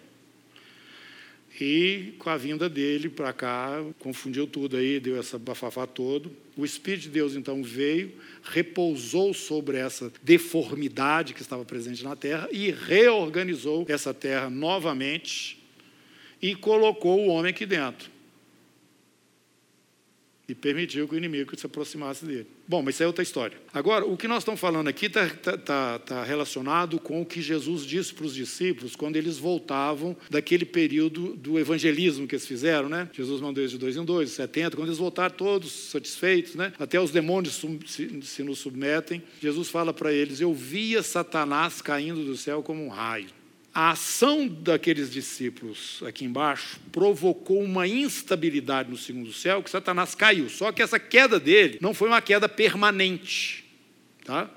[1.59, 6.31] E com a vinda dele para cá, confundiu tudo aí, deu essa bafafá todo.
[6.61, 12.47] O Espírito de Deus então veio, repousou sobre essa deformidade que estava presente na terra
[12.51, 15.57] e reorganizou essa terra novamente
[16.39, 18.10] e colocou o homem aqui dentro
[20.51, 22.47] e permitiu que o inimigo se aproximasse dele.
[22.67, 23.57] Bom, mas isso é outra história.
[23.73, 27.41] Agora, o que nós estamos falando aqui está tá, tá, tá relacionado com o que
[27.41, 32.89] Jesus disse para os discípulos quando eles voltavam daquele período do evangelismo que eles fizeram,
[32.89, 33.09] né?
[33.13, 36.73] Jesus mandou eles de dois em dois, 70, quando eles voltaram todos satisfeitos, né?
[36.77, 39.23] Até os demônios se, se nos submetem.
[39.41, 43.40] Jesus fala para eles: Eu via Satanás caindo do céu como um raio.
[43.73, 50.49] A ação daqueles discípulos aqui embaixo provocou uma instabilidade no segundo céu que Satanás caiu.
[50.49, 53.63] Só que essa queda dele não foi uma queda permanente.
[54.25, 54.49] Tá?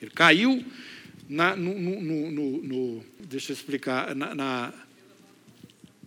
[0.00, 0.64] Ele caiu
[1.28, 2.00] na, no, no,
[2.30, 4.14] no, no, Deixa eu explicar.
[4.14, 4.72] Na, na,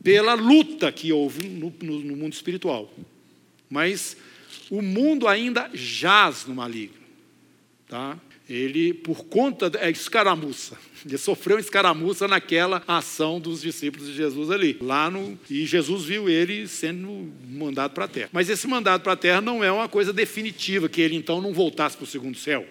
[0.03, 1.71] pela luta que houve no,
[2.17, 2.91] mundo espiritual.
[3.69, 4.17] Mas
[4.71, 6.97] o mundo ainda jaz no maligno.
[7.87, 8.17] Tá?
[8.53, 14.51] Ele, por conta da é escaramuça, ele sofreu escaramuça naquela ação dos discípulos de Jesus
[14.51, 14.77] ali.
[14.79, 18.29] Lá no, e Jesus viu ele sendo mandado para a terra.
[18.31, 21.51] Mas esse mandado para a terra não é uma coisa definitiva, que ele então não
[21.51, 22.65] voltasse para o segundo céu.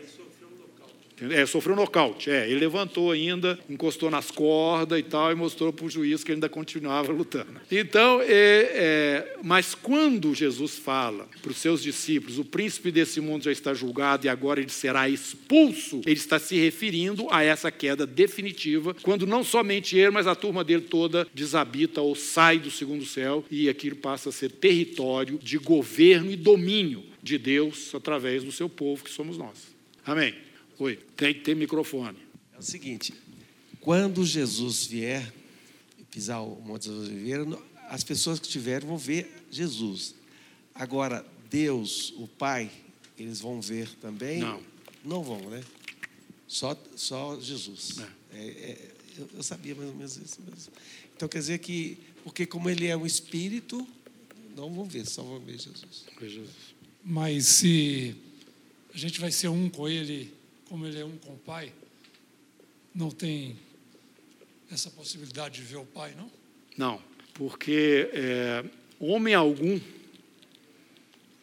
[1.31, 2.31] É, sofreu nocaute.
[2.31, 6.31] É, ele levantou ainda, encostou nas cordas e tal, e mostrou para o juiz que
[6.31, 7.61] ele ainda continuava lutando.
[7.71, 13.45] Então, é, é, mas quando Jesus fala para os seus discípulos, o príncipe desse mundo
[13.45, 18.07] já está julgado e agora ele será expulso, ele está se referindo a essa queda
[18.07, 23.05] definitiva, quando não somente ele, mas a turma dele toda desabita ou sai do segundo
[23.05, 28.53] céu e aquilo passa a ser território de governo e domínio de Deus através do
[28.53, 29.75] seu povo, que somos nós.
[30.05, 30.52] Amém.
[30.79, 32.19] Oi, tem que ter microfone.
[32.55, 33.15] É o seguinte,
[33.81, 35.33] quando Jesus vier
[36.11, 37.49] pisar o Monte das Oliveiras,
[37.89, 40.15] as pessoas que estiverem vão ver Jesus.
[40.75, 42.71] Agora, Deus, o Pai,
[43.19, 44.41] eles vão ver também?
[44.41, 44.63] Não.
[45.05, 45.63] Não vão, né?
[46.47, 47.99] Só, só Jesus.
[47.99, 48.23] É.
[48.35, 50.73] É, é, eu, eu, sabia mais ou menos isso mesmo.
[51.15, 53.87] Então quer dizer que, porque como ele é um espírito,
[54.57, 56.05] não vão ver, só vão ver Jesus.
[56.21, 56.51] Jesus.
[57.05, 58.15] Mas se
[58.95, 60.33] a gente vai ser um com ele
[60.73, 61.71] como ele é um com o Pai,
[62.95, 63.59] não tem
[64.71, 66.31] essa possibilidade de ver o Pai, não?
[66.79, 67.03] Não,
[67.35, 68.65] porque é,
[68.99, 69.79] homem algum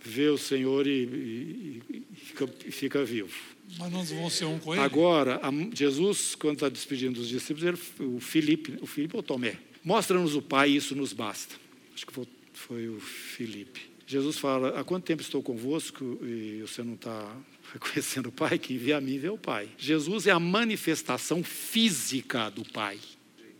[0.03, 3.37] vê o Senhor e, e, e, fica, e, fica, vivo.
[3.77, 4.81] Mas não vão ser um com ele?
[4.81, 9.59] Agora, a, Jesus, quando está despedindo dos discípulos, ele, o Filipe, o Filipe ou Tomé,
[9.83, 11.53] mostra-nos o Pai e isso nos basta.
[11.93, 13.91] Acho que foi, foi o Filipe.
[14.07, 17.31] Jesus fala: Há quanto tempo estou convosco e você não está
[17.73, 18.57] reconhecendo o Pai?
[18.57, 19.69] Que envia a mim vê o Pai.
[19.77, 22.99] Jesus é a manifestação física do Pai.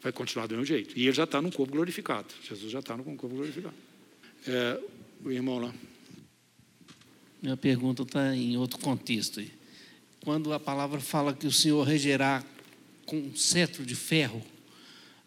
[0.02, 0.98] Vai continuar do mesmo jeito.
[0.98, 2.28] E ele já está no corpo glorificado.
[2.48, 3.76] Jesus já está no corpo glorificado.
[4.48, 4.80] É,
[5.24, 5.74] o irmão lá.
[7.41, 9.41] Minha pergunta está em outro contexto.
[10.24, 12.43] Quando a palavra fala que o Senhor regerá
[13.06, 14.43] com um cetro de ferro,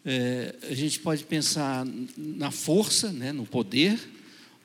[0.05, 1.85] é, a gente pode pensar
[2.17, 3.99] na força, né, no poder,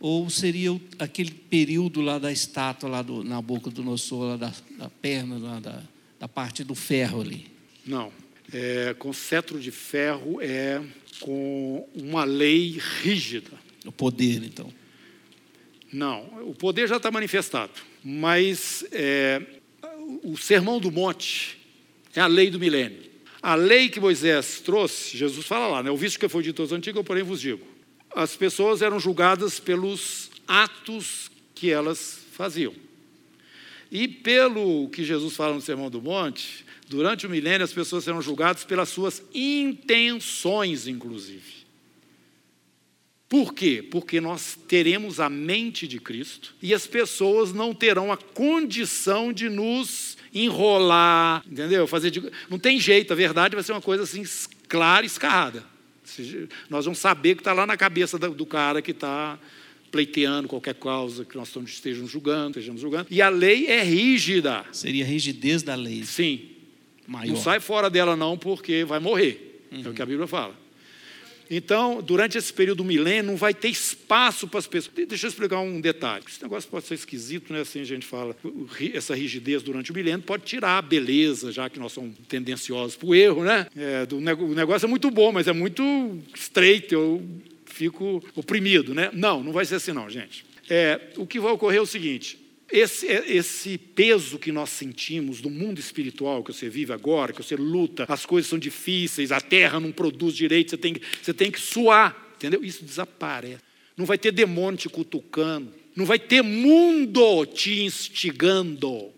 [0.01, 4.53] ou seria aquele período lá da estátua, lá do, na boca do nosso, lá da,
[4.77, 5.83] da perna, lá da,
[6.21, 7.47] da parte do ferro ali?
[7.85, 8.13] Não.
[8.53, 10.83] É, com cetro de ferro é
[11.21, 13.51] com uma lei rígida.
[13.85, 14.73] O poder, então.
[15.93, 17.73] Não, o poder já está manifestado,
[18.05, 19.41] mas é,
[20.23, 21.59] o sermão do monte
[22.15, 23.09] é a lei do milênio.
[23.41, 25.91] A lei que Moisés trouxe, Jesus fala lá, né?
[25.91, 27.65] o visto que foi dito aos antigos, eu porém vos digo.
[28.15, 32.75] As pessoas eram julgadas pelos atos que elas faziam.
[33.91, 38.21] E pelo que Jesus fala no Sermão do Monte, durante o milênio as pessoas serão
[38.21, 41.59] julgadas pelas suas intenções, inclusive.
[43.29, 43.87] Por quê?
[43.91, 49.51] Porque nós teremos a mente de Cristo e as pessoas não terão a condição de
[49.51, 51.87] nos enrolar, entendeu?
[51.87, 52.23] Fazer de...
[52.49, 54.23] Não tem jeito, a verdade vai ser uma coisa assim
[54.67, 55.63] clara e escarrada.
[56.69, 59.39] Nós vamos saber que está lá na cabeça do cara que está
[59.91, 63.07] pleiteando qualquer causa que nós estejamos julgando, estejamos julgando.
[63.11, 64.65] E a lei é rígida.
[64.73, 66.05] Seria a rigidez da lei.
[66.05, 66.51] Sim.
[67.07, 67.33] Maior.
[67.33, 69.67] Não sai fora dela não, porque vai morrer.
[69.73, 69.83] Uhum.
[69.85, 70.55] É o que a Bíblia fala.
[71.51, 74.95] Então, durante esse período milênio, não vai ter espaço para as pessoas.
[75.09, 76.25] Deixa eu explicar um detalhe.
[76.29, 77.61] Esse negócio pode ser esquisito, né?
[77.61, 78.37] Assim a gente fala.
[78.93, 83.09] Essa rigidez durante o milênio pode tirar a beleza, já que nós somos tendenciosos para
[83.09, 83.67] o erro, né?
[83.77, 85.83] É, do, o negócio é muito bom, mas é muito
[86.35, 86.95] estreito.
[86.95, 87.23] Eu
[87.65, 89.11] fico oprimido, né?
[89.13, 90.45] Não, não vai ser assim, não, gente.
[90.69, 92.39] É, o que vai ocorrer é o seguinte:
[92.71, 97.57] esse, esse peso que nós sentimos do mundo espiritual que você vive agora, que você
[97.57, 101.61] luta, as coisas são difíceis, a terra não produz direito, você tem, você tem que
[101.61, 102.63] suar, entendeu?
[102.63, 103.63] Isso desaparece.
[103.97, 109.13] Não vai ter demônio te cutucando, não vai ter mundo te instigando.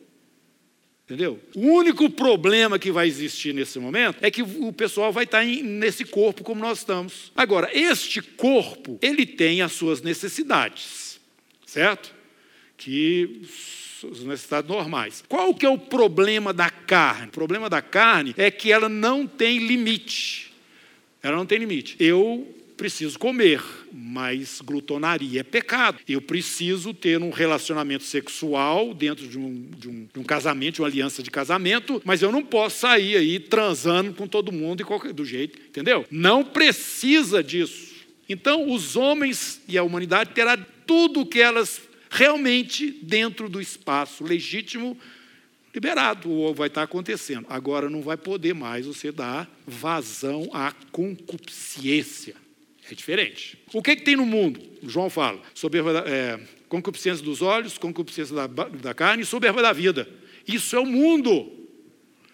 [1.04, 1.40] Entendeu?
[1.56, 6.04] O único problema que vai existir nesse momento é que o pessoal vai estar nesse
[6.04, 7.32] corpo como nós estamos.
[7.34, 11.20] Agora, este corpo, ele tem as suas necessidades,
[11.66, 12.19] certo?
[12.80, 13.42] Que
[14.10, 15.22] as necessidades normais.
[15.28, 17.28] Qual que é o problema da carne?
[17.28, 20.52] O problema da carne é que ela não tem limite.
[21.22, 21.96] Ela não tem limite.
[22.00, 23.62] Eu preciso comer,
[23.92, 25.98] mas glutonaria é pecado.
[26.08, 30.80] Eu preciso ter um relacionamento sexual dentro de um, de um, de um casamento, de
[30.80, 34.84] uma aliança de casamento, mas eu não posso sair aí transando com todo mundo e
[34.84, 36.06] qualquer, do jeito, entendeu?
[36.10, 37.90] Não precisa disso.
[38.26, 44.25] Então, os homens e a humanidade terá tudo o que elas realmente dentro do espaço
[44.25, 44.99] legítimo
[45.73, 47.46] liberado, ou vai estar acontecendo.
[47.49, 52.35] Agora não vai poder mais você dar vazão à concupiscência.
[52.90, 53.57] É diferente.
[53.73, 54.61] O que, que tem no mundo?
[54.83, 60.09] João fala, soberba, é, concupiscência dos olhos, concupiscência da, da carne e soberba da vida.
[60.46, 61.53] Isso é o mundo.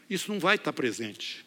[0.09, 1.46] Isso não vai estar presente.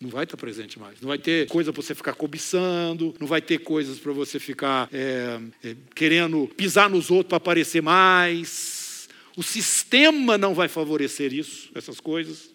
[0.00, 1.00] Não vai estar presente mais.
[1.00, 4.88] Não vai ter coisa para você ficar cobiçando, não vai ter coisas para você ficar
[4.92, 9.08] é, é, querendo pisar nos outros para aparecer mais.
[9.36, 12.50] O sistema não vai favorecer isso, essas coisas.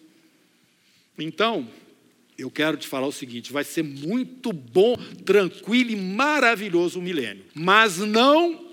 [1.18, 1.68] Então,
[2.38, 7.44] eu quero te falar o seguinte: vai ser muito bom, tranquilo e maravilhoso o milênio,
[7.54, 8.72] mas não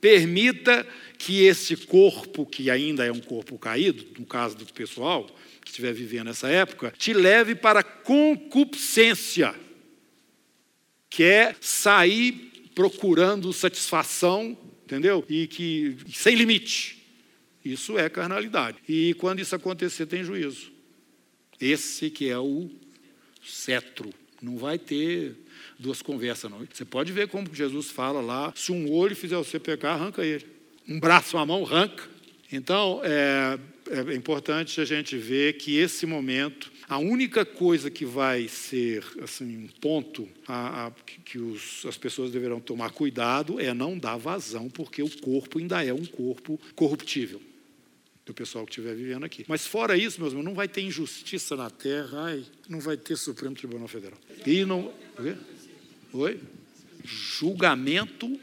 [0.00, 0.86] permita
[1.18, 5.28] que esse corpo, que ainda é um corpo caído, no caso do pessoal,
[5.64, 9.54] que estiver vivendo nessa época, te leve para concupiscência,
[11.08, 15.24] que é sair procurando satisfação, entendeu?
[15.28, 17.02] E que sem limite.
[17.64, 18.78] Isso é carnalidade.
[18.88, 20.72] E quando isso acontecer, tem juízo.
[21.60, 22.68] Esse que é o
[23.44, 24.12] cetro.
[24.40, 25.36] Não vai ter
[25.78, 26.66] duas conversas, não.
[26.72, 30.44] Você pode ver como Jesus fala lá: se um olho fizer você pecar, arranca ele.
[30.88, 32.10] Um braço, uma mão, arranca.
[32.52, 33.58] Então, é,
[33.90, 39.56] é importante a gente ver que esse momento, a única coisa que vai ser assim,
[39.56, 40.90] um ponto a, a,
[41.24, 45.82] que os, as pessoas deverão tomar cuidado é não dar vazão, porque o corpo ainda
[45.82, 47.40] é um corpo corruptível
[48.24, 49.44] do pessoal que estiver vivendo aqui.
[49.48, 53.16] Mas fora isso, meus irmãos, não vai ter injustiça na terra, ai, não vai ter
[53.16, 54.18] Supremo Tribunal Federal.
[54.46, 54.92] E não.
[56.12, 56.38] Oi?
[57.04, 58.38] Julgamento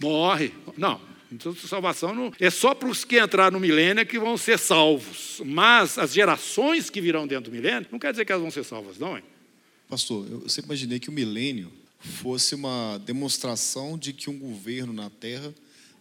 [0.00, 0.52] morre.
[0.76, 1.00] Não,
[1.32, 5.40] então, salvação não, é só para os que entraram no milênio que vão ser salvos.
[5.44, 8.64] Mas as gerações que virão dentro do milênio, não quer dizer que elas vão ser
[8.64, 9.24] salvas, não, hein?
[9.88, 15.08] Pastor, eu sempre imaginei que o milênio fosse uma demonstração de que um governo na
[15.08, 15.54] Terra,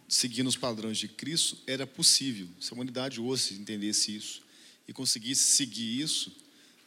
[0.07, 2.47] seguindo os padrões de Cristo, era possível.
[2.59, 4.41] Se a humanidade hoje entendesse isso
[4.87, 6.35] e conseguisse seguir isso,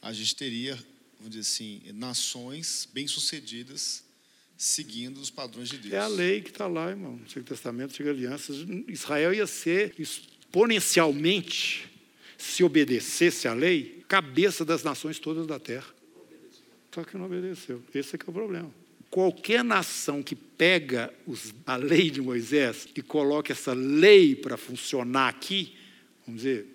[0.01, 0.77] a gente teria
[1.25, 4.03] vamos dizer assim, nações bem-sucedidas
[4.57, 5.93] seguindo os padrões de Deus.
[5.93, 7.13] É a lei que está lá, irmão.
[7.13, 8.53] No Antigo Testamento, Antiga Aliança.
[8.87, 11.89] Israel ia ser exponencialmente,
[12.37, 15.87] se obedecesse à lei, cabeça das nações todas da terra.
[16.93, 17.83] Só que não obedeceu.
[17.93, 18.71] Esse é que é o problema.
[19.09, 25.29] Qualquer nação que pega os, a lei de Moisés e coloca essa lei para funcionar
[25.29, 25.73] aqui,
[26.25, 26.67] vamos dizer,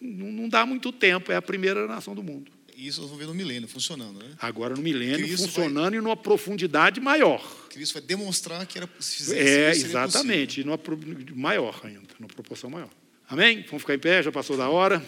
[0.00, 2.57] não, não dá muito tempo, é a primeira nação do mundo.
[2.80, 4.30] Isso nós vamos ver no milênio funcionando, né?
[4.38, 7.44] Agora no milênio Cristo funcionando e numa profundidade maior.
[7.70, 10.96] Cristo vai demonstrar que era se fizesse É, exatamente, e numa pro-
[11.34, 12.88] maior ainda, numa proporção maior.
[13.28, 13.64] Amém?
[13.66, 15.04] Vamos ficar em pé, já passou da hora.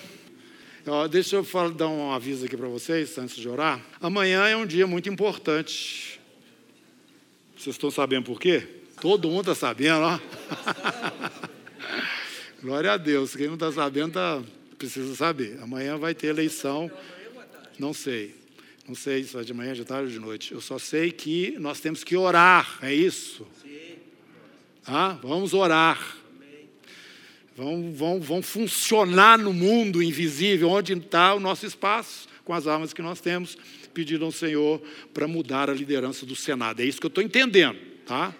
[0.87, 3.81] Ó, deixa eu falar- dar um aviso aqui para vocês, antes de orar.
[4.01, 6.19] Amanhã é um dia muito importante.
[7.57, 8.67] Vocês estão sabendo por quê?
[9.01, 10.19] Todo mundo está sabendo, ó.
[12.63, 13.35] Glória a Deus.
[13.37, 14.43] Quem não está sabendo tá,
[14.77, 15.59] precisa saber.
[15.63, 16.91] Amanhã vai ter eleição.
[17.81, 18.35] Não sei.
[18.87, 20.53] Não sei se é de manhã, de tarde ou de noite.
[20.53, 23.47] Eu só sei que nós temos que orar, é isso?
[24.85, 25.19] Tá?
[25.23, 26.19] Vamos orar.
[27.57, 32.93] Vão, vão, vão funcionar no mundo invisível, onde está o nosso espaço, com as armas
[32.93, 33.57] que nós temos,
[33.95, 34.83] pedindo ao Senhor
[35.15, 36.81] para mudar a liderança do Senado.
[36.81, 38.35] É isso que eu estou entendendo, tá?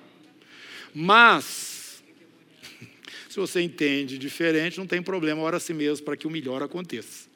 [0.95, 2.03] Mas,
[3.27, 6.63] se você entende diferente, não tem problema, ora a si mesmo para que o melhor
[6.63, 7.27] aconteça.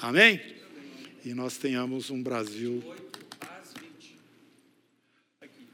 [0.00, 0.61] Amém?
[1.24, 2.82] E nós tenhamos um Brasil.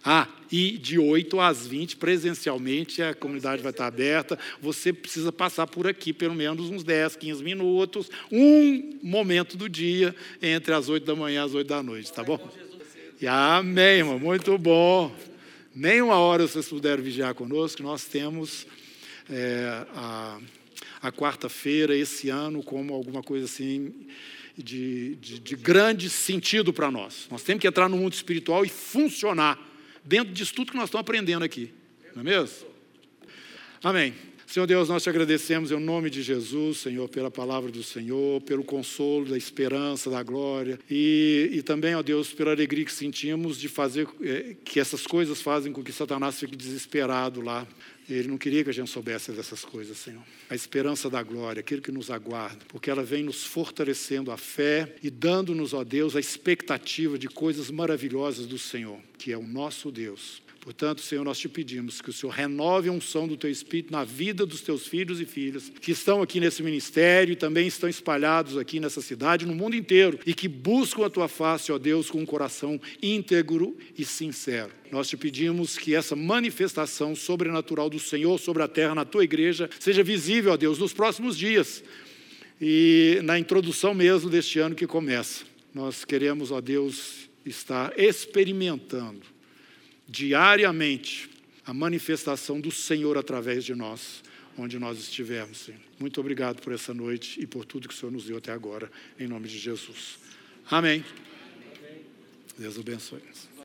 [0.05, 4.39] Ah, e de 8 às 20, presencialmente, a comunidade vai estar aberta.
[4.61, 10.15] Você precisa passar por aqui pelo menos uns 10, 15 minutos, um momento do dia,
[10.41, 12.39] entre as 8 da manhã e as 8 da noite, tá bom?
[13.21, 15.15] E amém, irmão, muito bom.
[15.75, 18.67] Nem uma hora vocês puderam vigiar conosco, nós temos
[19.31, 20.39] é, a,
[21.03, 23.93] a quarta-feira esse ano como alguma coisa assim
[24.59, 27.29] de, de, de grande sentido para nós.
[27.31, 29.59] Nós temos que entrar no mundo espiritual e funcionar
[30.05, 31.73] dentro disso tudo que nós estamos aprendendo aqui.
[32.15, 32.67] Não é mesmo?
[33.83, 34.15] Amém.
[34.49, 38.65] Senhor Deus, nós te agradecemos em nome de Jesus, Senhor, pela palavra do Senhor, pelo
[38.65, 43.69] consolo, da esperança, da glória e, e também, ó Deus, pela alegria que sentimos de
[43.69, 47.69] fazer eh, que essas coisas fazem com que Satanás fique desesperado lá.
[48.09, 50.23] Ele não queria que a gente soubesse dessas coisas, Senhor.
[50.49, 54.97] A esperança da glória, aquilo que nos aguarda, porque ela vem nos fortalecendo a fé
[55.03, 59.93] e dando-nos, ó Deus, a expectativa de coisas maravilhosas do Senhor, que é o nosso
[59.93, 60.41] Deus.
[60.61, 64.05] Portanto, Senhor, nós te pedimos que o Senhor renove a unção do teu Espírito na
[64.05, 68.59] vida dos teus filhos e filhas que estão aqui nesse ministério e também estão espalhados
[68.59, 72.19] aqui nessa cidade, no mundo inteiro, e que buscam a tua face, ó Deus, com
[72.19, 74.71] um coração íntegro e sincero.
[74.91, 79.71] Nós te pedimos que essa manifestação sobrenatural do Senhor sobre a terra, na tua igreja,
[79.79, 81.85] seja visível, ó Deus, nos próximos dias
[82.61, 85.45] e na introdução mesmo deste ano que começa.
[85.73, 89.38] Nós queremos, ó Deus, estar experimentando
[90.09, 91.29] diariamente
[91.67, 94.23] a manifestação do Senhor através de nós,
[94.57, 95.71] onde nós estivermos.
[96.01, 98.91] Muito obrigado por essa noite e por tudo que o Senhor nos deu até agora,
[99.21, 100.19] em nome de Jesus.
[100.71, 101.05] Amém.
[102.57, 103.49] Deus abençoe.